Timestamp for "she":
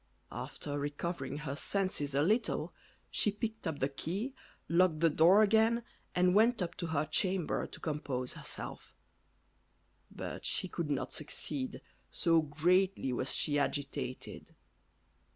3.11-3.29, 10.43-10.67, 13.35-13.59